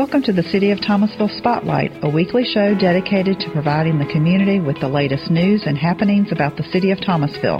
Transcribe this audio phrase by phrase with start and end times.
[0.00, 4.58] Welcome to the City of Thomasville Spotlight, a weekly show dedicated to providing the community
[4.58, 7.58] with the latest news and happenings about the City of Thomasville.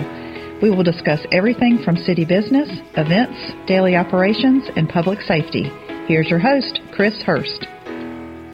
[0.62, 2.66] We will discuss everything from city business,
[2.96, 5.64] events, daily operations, and public safety.
[6.08, 7.66] Here's your host, Chris Hurst.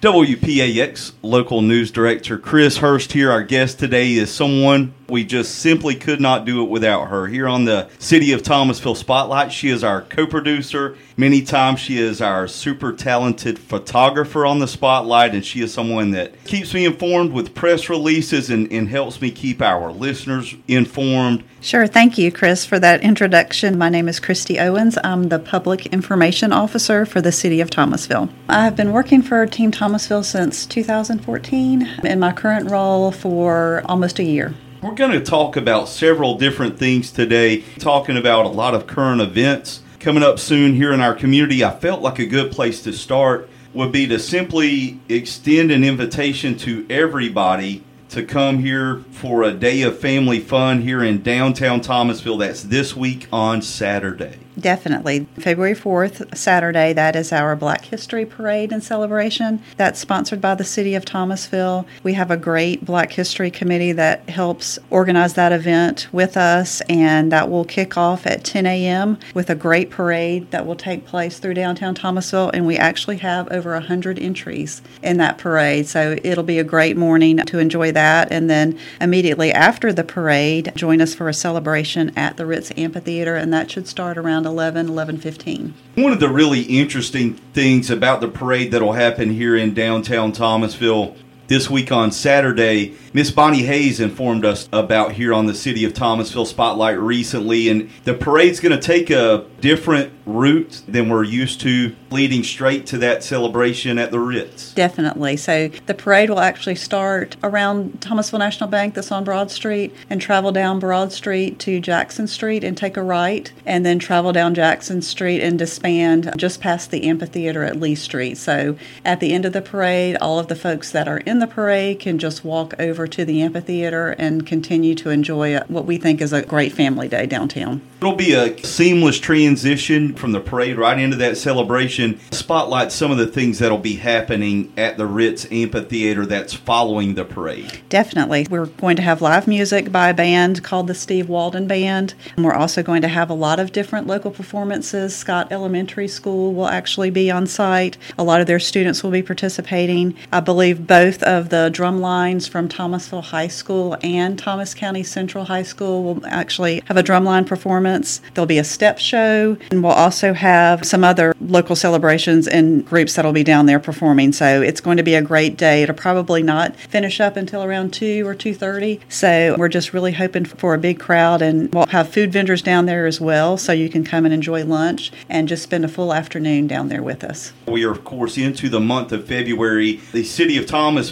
[0.00, 3.30] WPAX local news director Chris Hurst here.
[3.30, 7.26] Our guest today is someone we just simply could not do it without her.
[7.26, 10.96] Here on the City of Thomasville Spotlight, she is our co producer.
[11.16, 16.10] Many times she is our super talented photographer on the spotlight, and she is someone
[16.10, 21.42] that keeps me informed with press releases and, and helps me keep our listeners informed.
[21.60, 21.86] Sure.
[21.86, 23.78] Thank you, Chris, for that introduction.
[23.78, 24.98] My name is Christy Owens.
[25.02, 28.28] I'm the Public Information Officer for the City of Thomasville.
[28.48, 34.18] I have been working for Team Thomasville since 2014 in my current role for almost
[34.18, 34.54] a year.
[34.82, 39.22] We're going to talk about several different things today, talking about a lot of current
[39.22, 41.64] events coming up soon here in our community.
[41.64, 46.58] I felt like a good place to start would be to simply extend an invitation
[46.58, 52.36] to everybody to come here for a day of family fun here in downtown Thomasville.
[52.36, 54.45] That's this week on Saturday.
[54.58, 55.26] Definitely.
[55.38, 59.60] February 4th, Saturday, that is our Black History Parade and celebration.
[59.76, 61.86] That's sponsored by the City of Thomasville.
[62.02, 67.30] We have a great Black History Committee that helps organize that event with us, and
[67.32, 69.18] that will kick off at 10 a.m.
[69.34, 72.50] with a great parade that will take place through downtown Thomasville.
[72.54, 76.96] And we actually have over 100 entries in that parade, so it'll be a great
[76.96, 78.32] morning to enjoy that.
[78.32, 83.36] And then immediately after the parade, join us for a celebration at the Ritz Amphitheater,
[83.36, 85.72] and that should start around 11, 11.15.
[85.96, 91.16] One of the really interesting things about the parade that'll happen here in downtown Thomasville
[91.48, 95.94] this week on Saturday, Miss Bonnie Hayes informed us about here on the City of
[95.94, 101.60] Thomasville Spotlight recently, and the parade's going to take a different route than we're used
[101.60, 104.74] to, leading straight to that celebration at the Ritz.
[104.74, 105.36] Definitely.
[105.36, 110.20] So the parade will actually start around Thomasville National Bank that's on Broad Street and
[110.20, 114.54] travel down Broad Street to Jackson Street and take a right, and then travel down
[114.54, 118.36] Jackson Street and disband just past the amphitheater at Lee Street.
[118.36, 121.46] So at the end of the parade, all of the folks that are in the
[121.46, 126.20] parade can just walk over to the amphitheater and continue to enjoy what we think
[126.20, 127.82] is a great family day downtown.
[128.00, 132.20] It'll be a seamless transition from the parade right into that celebration.
[132.30, 137.24] Spotlight some of the things that'll be happening at the Ritz Amphitheater that's following the
[137.24, 137.80] parade.
[137.88, 138.46] Definitely.
[138.50, 142.14] We're going to have live music by a band called the Steve Walden Band.
[142.36, 145.16] And we're also going to have a lot of different local performances.
[145.16, 147.96] Scott Elementary School will actually be on site.
[148.18, 150.14] A lot of their students will be participating.
[150.32, 155.44] I believe both of the drum lines from Thomasville High School and Thomas County Central
[155.44, 158.22] High School will actually have a drumline performance.
[158.34, 163.14] There'll be a step show, and we'll also have some other local celebrations and groups
[163.14, 164.32] that'll be down there performing.
[164.32, 165.82] So it's going to be a great day.
[165.82, 169.00] It'll probably not finish up until around two or two thirty.
[169.08, 172.86] So we're just really hoping for a big crowd, and we'll have food vendors down
[172.86, 176.14] there as well, so you can come and enjoy lunch and just spend a full
[176.14, 177.52] afternoon down there with us.
[177.66, 180.00] We are, of course, into the month of February.
[180.12, 180.66] The city of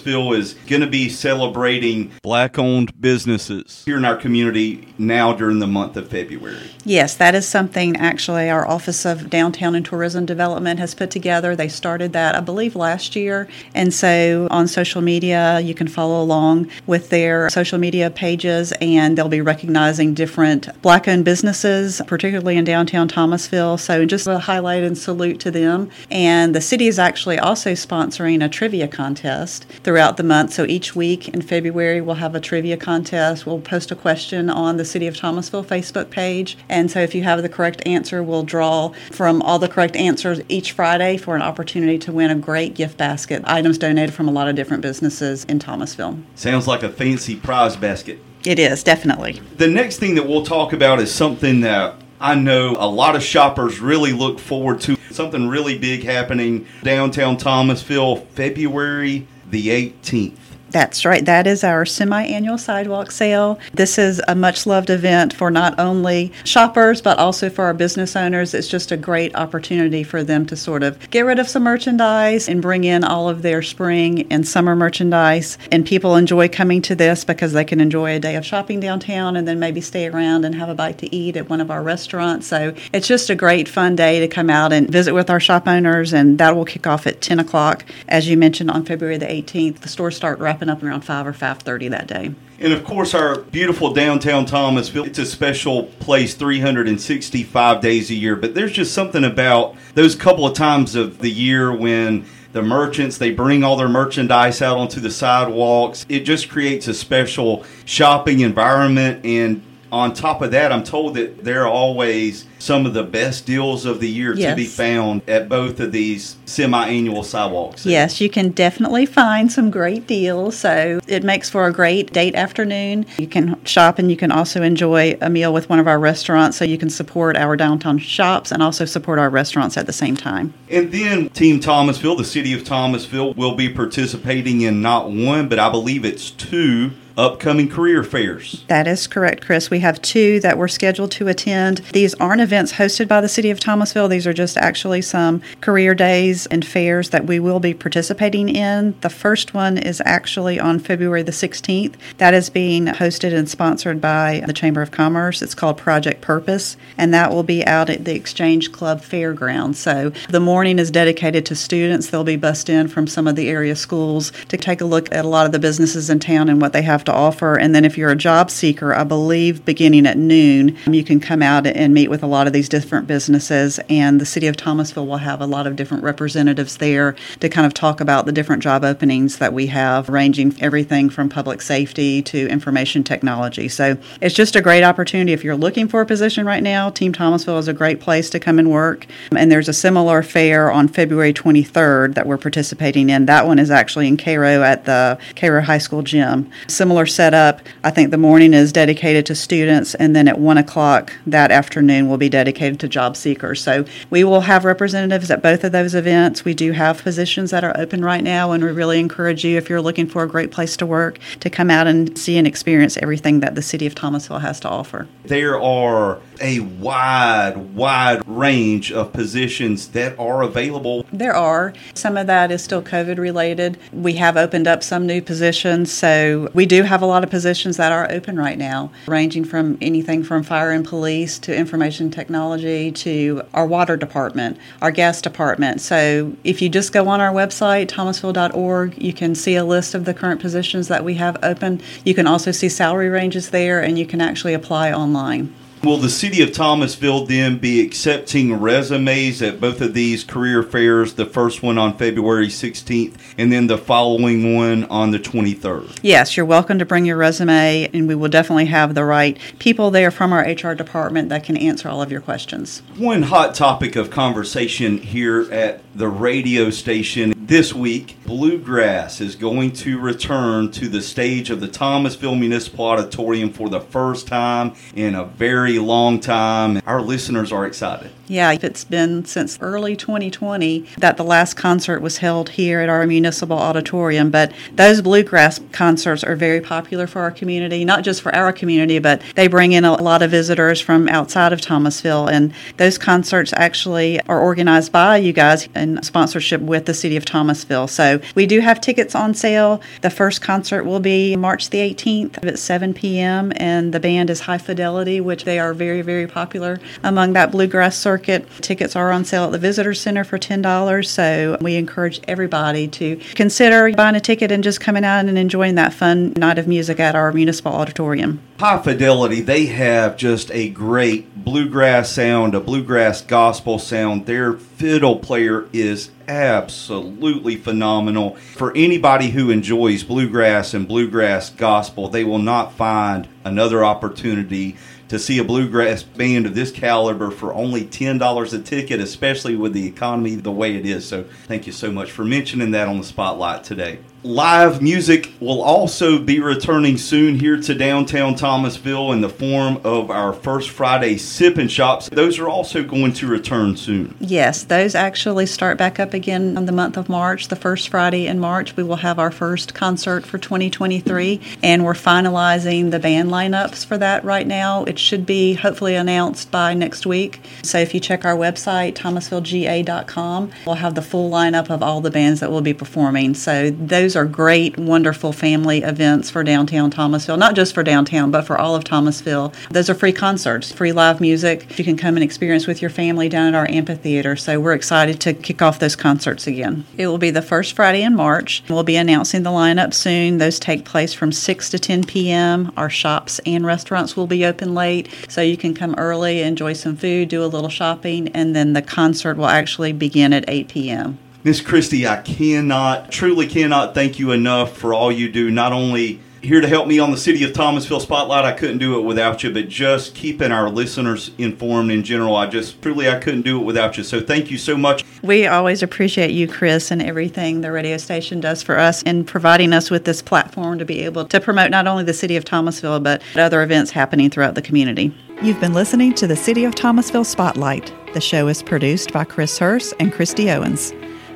[0.06, 5.66] Is going to be celebrating black owned businesses here in our community now during the
[5.66, 6.70] month of February.
[6.84, 11.56] Yes, that is something actually our Office of Downtown and Tourism Development has put together.
[11.56, 13.48] They started that, I believe, last year.
[13.74, 19.16] And so on social media, you can follow along with their social media pages, and
[19.16, 23.78] they'll be recognizing different black owned businesses, particularly in downtown Thomasville.
[23.78, 25.90] So just a highlight and salute to them.
[26.10, 30.52] And the city is actually also sponsoring a trivia contest throughout the month.
[30.52, 33.46] So each week in February, we'll have a trivia contest.
[33.46, 37.22] We'll post a question on the City of Thomasville Facebook page and so if you
[37.22, 41.42] have the correct answer, we'll draw from all the correct answers each Friday for an
[41.42, 43.40] opportunity to win a great gift basket.
[43.44, 46.18] Items donated from a lot of different businesses in Thomasville.
[46.34, 48.18] Sounds like a fancy prize basket.
[48.44, 49.40] It is, definitely.
[49.58, 53.22] The next thing that we'll talk about is something that I know a lot of
[53.22, 54.96] shoppers really look forward to.
[55.12, 60.43] Something really big happening downtown Thomasville, February the 18th.
[60.74, 61.24] That's right.
[61.24, 63.60] That is our semi annual sidewalk sale.
[63.74, 68.16] This is a much loved event for not only shoppers, but also for our business
[68.16, 68.54] owners.
[68.54, 72.48] It's just a great opportunity for them to sort of get rid of some merchandise
[72.48, 75.58] and bring in all of their spring and summer merchandise.
[75.70, 79.36] And people enjoy coming to this because they can enjoy a day of shopping downtown
[79.36, 81.84] and then maybe stay around and have a bite to eat at one of our
[81.84, 82.48] restaurants.
[82.48, 85.68] So it's just a great fun day to come out and visit with our shop
[85.68, 86.12] owners.
[86.12, 87.84] And that will kick off at 10 o'clock.
[88.08, 91.26] As you mentioned, on February the 18th, the stores start wrapping wrapping up around 5
[91.26, 92.34] or 5.30 that day.
[92.58, 98.36] And of course, our beautiful downtown Thomasville, it's a special place 365 days a year.
[98.36, 103.18] But there's just something about those couple of times of the year when the merchants
[103.18, 108.38] they bring all their merchandise out onto the sidewalks it just creates a special shopping
[108.38, 109.60] environment and
[109.94, 113.86] on top of that, I'm told that there are always some of the best deals
[113.86, 114.50] of the year yes.
[114.50, 117.86] to be found at both of these semi annual sidewalks.
[117.86, 120.58] Yes, you can definitely find some great deals.
[120.58, 123.06] So it makes for a great date afternoon.
[123.18, 126.56] You can shop and you can also enjoy a meal with one of our restaurants
[126.56, 130.16] so you can support our downtown shops and also support our restaurants at the same
[130.16, 130.54] time.
[130.68, 135.60] And then Team Thomasville, the city of Thomasville, will be participating in not one, but
[135.60, 138.64] I believe it's two upcoming career fairs.
[138.68, 139.70] That is correct, Chris.
[139.70, 141.78] We have two that we're scheduled to attend.
[141.92, 145.94] These aren't events hosted by the City of Thomasville, these are just actually some career
[145.94, 148.94] days and fairs that we will be participating in.
[149.00, 151.94] The first one is actually on February the 16th.
[152.18, 155.42] That is being hosted and sponsored by the Chamber of Commerce.
[155.42, 159.76] It's called Project Purpose, and that will be out at the Exchange Club Fairground.
[159.76, 162.10] So the morning is dedicated to students.
[162.10, 165.24] They'll be bussed in from some of the area schools to take a look at
[165.24, 167.58] a lot of the businesses in town and what they have to offer.
[167.58, 171.42] And then if you're a job seeker, I believe beginning at noon, you can come
[171.42, 173.80] out and meet with a lot of these different businesses.
[173.88, 177.66] And the city of Thomasville will have a lot of different representatives there to kind
[177.66, 182.22] of talk about the different job openings that we have, ranging everything from public safety
[182.22, 183.68] to information technology.
[183.68, 185.32] So it's just a great opportunity.
[185.32, 188.40] If you're looking for a position right now, Team Thomasville is a great place to
[188.40, 189.06] come and work.
[189.34, 193.26] And there's a similar fair on February 23rd that we're participating in.
[193.26, 196.50] That one is actually in Cairo at the Cairo High School gym.
[196.68, 197.60] Similar similar setup.
[197.82, 202.08] I think the morning is dedicated to students, and then at 1 o'clock that afternoon
[202.08, 203.60] will be dedicated to job seekers.
[203.60, 206.44] So we will have representatives at both of those events.
[206.44, 209.68] We do have positions that are open right now, and we really encourage you, if
[209.68, 212.96] you're looking for a great place to work, to come out and see and experience
[212.98, 215.08] everything that the city of Thomasville has to offer.
[215.24, 221.06] There are a wide, wide range of positions that are available.
[221.12, 221.72] There are.
[221.94, 223.78] Some of that is still COVID related.
[223.92, 227.76] We have opened up some new positions, so we do have a lot of positions
[227.76, 232.90] that are open right now, ranging from anything from fire and police to information technology
[232.92, 235.80] to our water department, our gas department.
[235.80, 240.04] So if you just go on our website, thomasville.org, you can see a list of
[240.04, 241.80] the current positions that we have open.
[242.04, 245.54] You can also see salary ranges there, and you can actually apply online.
[245.84, 251.12] Will the city of Thomasville then be accepting resumes at both of these career fairs?
[251.12, 255.98] The first one on February 16th, and then the following one on the 23rd.
[256.00, 259.90] Yes, you're welcome to bring your resume, and we will definitely have the right people
[259.90, 262.80] there from our HR department that can answer all of your questions.
[262.96, 269.70] One hot topic of conversation here at the radio station this week bluegrass is going
[269.70, 275.14] to return to the stage of the Thomasville Municipal Auditorium for the first time in
[275.14, 276.80] a very long time.
[276.86, 278.10] Our listeners are excited.
[278.26, 283.06] Yeah, it's been since early 2020 that the last concert was held here at our
[283.06, 284.30] municipal auditorium.
[284.30, 288.98] But those bluegrass concerts are very popular for our community, not just for our community,
[288.98, 292.28] but they bring in a lot of visitors from outside of Thomasville.
[292.28, 297.26] And those concerts actually are organized by you guys in sponsorship with the city of
[297.26, 297.88] Thomasville.
[297.88, 299.82] So we do have tickets on sale.
[300.00, 304.40] The first concert will be March the 18th at 7 p.m., and the band is
[304.40, 308.46] High Fidelity, which they are very, very popular among that bluegrass circuit.
[308.60, 313.16] Tickets are on sale at the Visitor Center for $10, so we encourage everybody to
[313.34, 317.00] consider buying a ticket and just coming out and enjoying that fun night of music
[317.00, 318.40] at our municipal auditorium.
[318.60, 324.26] High Fidelity, they have just a great bluegrass sound, a bluegrass gospel sound.
[324.26, 328.36] Their fiddle player is absolutely phenomenal.
[328.36, 334.76] For anybody who enjoys bluegrass and bluegrass gospel, they will not find another opportunity
[335.08, 339.72] to see a bluegrass band of this caliber for only $10 a ticket, especially with
[339.72, 341.06] the economy the way it is.
[341.06, 345.60] So, thank you so much for mentioning that on the spotlight today live music will
[345.60, 351.18] also be returning soon here to downtown Thomasville in the form of our First Friday
[351.18, 352.08] Sip and Shops.
[352.08, 354.16] Those are also going to return soon.
[354.20, 357.48] Yes, those actually start back up again on the month of March.
[357.48, 361.92] The first Friday in March, we will have our first concert for 2023, and we're
[361.92, 364.84] finalizing the band lineups for that right now.
[364.84, 367.40] It should be hopefully announced by next week.
[367.62, 372.10] So if you check our website, thomasvillega.com, we'll have the full lineup of all the
[372.10, 373.34] bands that will be performing.
[373.34, 378.30] So those those are great, wonderful family events for downtown Thomasville, not just for downtown,
[378.30, 379.52] but for all of Thomasville.
[379.72, 381.76] Those are free concerts, free live music.
[381.76, 384.36] You can come and experience with your family down at our amphitheater.
[384.36, 386.86] So we're excited to kick off those concerts again.
[386.96, 388.62] It will be the first Friday in March.
[388.68, 390.38] We'll be announcing the lineup soon.
[390.38, 392.70] Those take place from 6 to 10 p.m.
[392.76, 396.94] Our shops and restaurants will be open late, so you can come early, enjoy some
[396.94, 401.18] food, do a little shopping, and then the concert will actually begin at 8 p.m.
[401.44, 406.18] Miss Christy, I cannot, truly cannot thank you enough for all you do, not only
[406.40, 408.46] here to help me on the City of Thomasville Spotlight.
[408.46, 412.34] I couldn't do it without you, but just keeping our listeners informed in general.
[412.34, 414.04] I just truly I couldn't do it without you.
[414.04, 415.04] So thank you so much.
[415.22, 419.74] We always appreciate you, Chris, and everything the radio station does for us in providing
[419.74, 423.00] us with this platform to be able to promote not only the City of Thomasville,
[423.00, 425.12] but other events happening throughout the community.
[425.42, 427.92] You've been listening to the City of Thomasville Spotlight.
[428.14, 430.94] The show is produced by Chris Hurst and Christy Owens.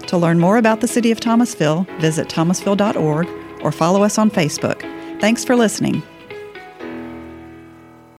[0.09, 3.29] To learn more about the City of Thomasville, visit thomasville.org
[3.63, 4.81] or follow us on Facebook.
[5.21, 6.03] Thanks for listening.